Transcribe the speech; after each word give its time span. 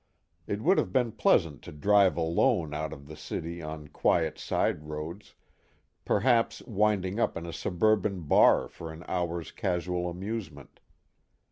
It 0.47 0.63
would 0.63 0.79
have 0.79 0.91
been 0.91 1.11
pleasant 1.11 1.61
to 1.61 1.71
drive 1.71 2.17
alone 2.17 2.73
out 2.73 2.91
of 2.91 3.05
the 3.05 3.15
city 3.15 3.61
on 3.61 3.89
quiet 3.89 4.39
side 4.39 4.85
roads, 4.89 5.35
perhaps 6.05 6.63
winding 6.63 7.19
up 7.19 7.37
in 7.37 7.45
a 7.45 7.53
suburban 7.53 8.21
bar 8.23 8.67
for 8.67 8.91
an 8.91 9.05
hour's 9.07 9.51
casual 9.51 10.09
amusement. 10.09 10.79